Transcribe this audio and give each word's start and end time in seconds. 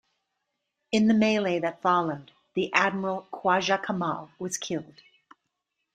In 0.91 1.05
the 1.07 1.13
melee 1.13 1.59
that 1.59 1.83
followed, 1.83 2.31
the 2.55 2.73
admiral 2.73 3.27
Khwaja 3.31 3.85
Kamal 3.85 4.31
was 4.39 4.57
killed. 4.57 4.99